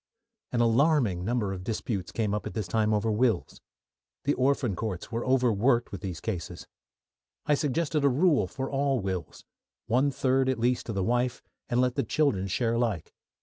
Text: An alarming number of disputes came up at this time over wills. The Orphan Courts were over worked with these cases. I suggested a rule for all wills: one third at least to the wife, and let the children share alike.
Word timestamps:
An 0.51 0.61
alarming 0.61 1.23
number 1.23 1.53
of 1.53 1.63
disputes 1.63 2.11
came 2.11 2.33
up 2.33 2.47
at 2.47 2.55
this 2.55 2.67
time 2.67 2.91
over 2.91 3.11
wills. 3.11 3.61
The 4.23 4.33
Orphan 4.33 4.75
Courts 4.75 5.11
were 5.11 5.23
over 5.23 5.53
worked 5.53 5.91
with 5.91 6.01
these 6.01 6.19
cases. 6.19 6.65
I 7.45 7.53
suggested 7.53 8.03
a 8.03 8.09
rule 8.09 8.47
for 8.47 8.67
all 8.67 8.99
wills: 8.99 9.45
one 9.85 10.09
third 10.09 10.49
at 10.49 10.57
least 10.59 10.87
to 10.87 10.93
the 10.93 11.03
wife, 11.03 11.43
and 11.69 11.79
let 11.79 11.93
the 11.93 12.03
children 12.03 12.47
share 12.47 12.73
alike. 12.73 13.13